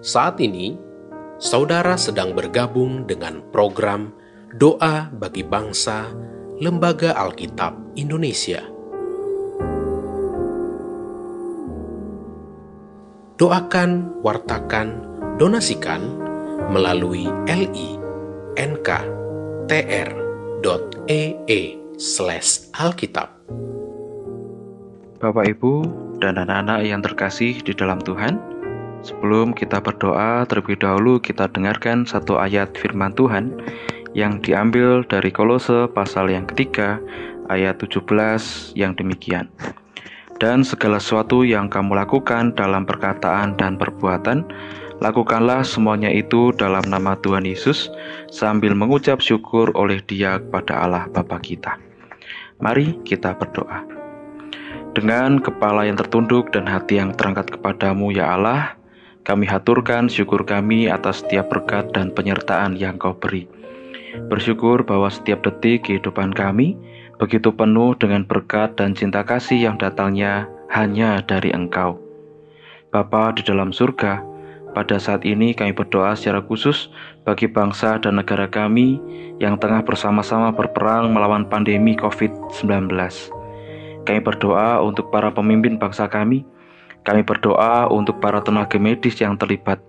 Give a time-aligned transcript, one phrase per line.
[0.00, 0.80] Saat ini,
[1.36, 4.16] saudara sedang bergabung dengan program
[4.56, 6.08] Doa bagi Bangsa
[6.56, 8.64] Lembaga Alkitab Indonesia.
[13.36, 15.04] Doakan, wartakan,
[15.36, 16.00] donasikan
[16.72, 18.00] melalui li.nk.tr.ee
[22.00, 23.28] slash alkitab.
[25.20, 25.72] Bapak, Ibu,
[26.24, 28.59] dan anak-anak yang terkasih di dalam Tuhan,
[29.02, 33.52] sebelum kita berdoa, terlebih dahulu kita dengarkan satu ayat firman Tuhan
[34.16, 36.98] yang diambil dari Kolose pasal yang ketiga,
[37.50, 39.50] ayat 17 yang demikian
[40.40, 44.48] dan segala sesuatu yang kamu lakukan dalam perkataan dan perbuatan,
[45.04, 47.92] lakukanlah semuanya itu dalam nama Tuhan Yesus
[48.32, 51.76] sambil mengucap syukur oleh Dia kepada Allah Bapa kita.
[52.58, 53.84] Mari kita berdoa.
[54.90, 58.74] Dengan kepala yang tertunduk dan hati yang terangkat kepadamu ya Allah,
[59.30, 63.46] kami haturkan syukur kami atas setiap berkat dan penyertaan yang kau beri.
[64.26, 66.74] Bersyukur bahwa setiap detik kehidupan kami,
[67.22, 72.02] begitu penuh dengan berkat dan cinta kasih yang datangnya hanya dari Engkau.
[72.90, 74.18] Bapa di dalam surga,
[74.74, 76.90] pada saat ini kami berdoa secara khusus
[77.22, 78.98] bagi bangsa dan negara kami
[79.38, 82.66] yang tengah bersama-sama berperang melawan pandemi COVID-19.
[84.10, 86.42] Kami berdoa untuk para pemimpin bangsa kami.
[87.04, 89.80] Kami berdoa untuk para tenaga medis yang terlibat.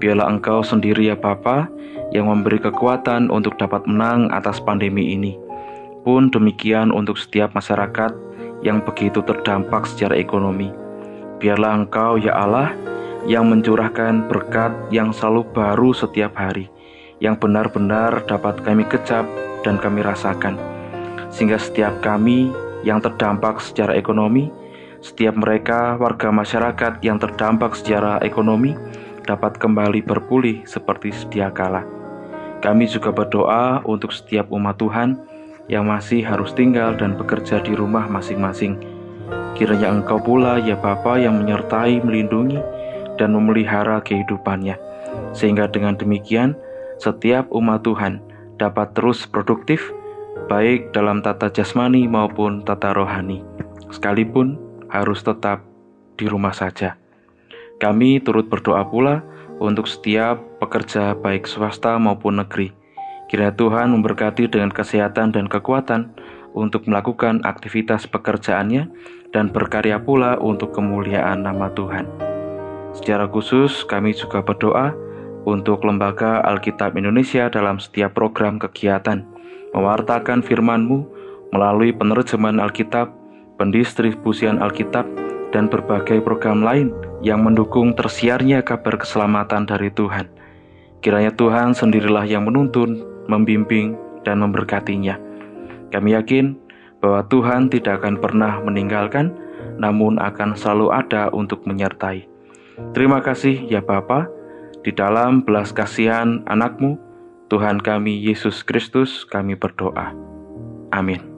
[0.00, 1.68] Biarlah Engkau sendiri ya Bapa
[2.12, 5.36] yang memberi kekuatan untuk dapat menang atas pandemi ini
[6.06, 8.14] pun demikian untuk setiap masyarakat
[8.62, 10.70] yang begitu terdampak secara ekonomi.
[11.42, 12.70] Biarlah Engkau, ya Allah,
[13.26, 16.70] yang mencurahkan berkat yang selalu baru setiap hari,
[17.18, 19.26] yang benar-benar dapat kami kecap
[19.66, 20.54] dan kami rasakan,
[21.34, 22.54] sehingga setiap kami
[22.86, 24.46] yang terdampak secara ekonomi,
[25.04, 28.76] setiap mereka warga masyarakat yang terdampak secara ekonomi
[29.26, 31.82] dapat kembali berpulih seperti sedia kala.
[32.64, 35.18] Kami juga berdoa untuk setiap umat Tuhan
[35.66, 38.78] yang masih harus tinggal dan bekerja di rumah masing-masing.
[39.58, 42.60] Kiranya Engkau pula, ya Bapa, yang menyertai, melindungi,
[43.16, 44.76] dan memelihara kehidupannya,
[45.32, 46.54] sehingga dengan demikian
[47.00, 48.20] setiap umat Tuhan
[48.60, 49.92] dapat terus produktif,
[50.48, 53.42] baik dalam tata jasmani maupun tata rohani,
[53.88, 55.62] sekalipun harus tetap
[56.16, 56.96] di rumah saja.
[57.76, 59.20] Kami turut berdoa pula
[59.60, 62.72] untuk setiap pekerja baik swasta maupun negeri,
[63.26, 66.14] Kiranya Tuhan memberkati dengan kesehatan dan kekuatan
[66.54, 68.86] untuk melakukan aktivitas pekerjaannya
[69.34, 72.06] dan berkarya pula untuk kemuliaan nama Tuhan.
[72.94, 74.94] Secara khusus kami juga berdoa
[75.42, 79.26] untuk Lembaga Alkitab Indonesia dalam setiap program kegiatan,
[79.74, 80.98] mewartakan firman-Mu
[81.50, 83.10] melalui penerjemahan Alkitab,
[83.56, 85.04] pendistribusian Alkitab,
[85.54, 86.92] dan berbagai program lain
[87.24, 90.28] yang mendukung tersiarnya kabar keselamatan dari Tuhan.
[91.00, 95.18] Kiranya Tuhan sendirilah yang menuntun membimbing, dan memberkatinya.
[95.94, 96.58] Kami yakin
[96.98, 99.30] bahwa Tuhan tidak akan pernah meninggalkan,
[99.78, 102.26] namun akan selalu ada untuk menyertai.
[102.90, 104.26] Terima kasih ya Bapa,
[104.82, 106.98] di dalam belas kasihan anakmu,
[107.46, 110.10] Tuhan kami Yesus Kristus kami berdoa.
[110.90, 111.35] Amin.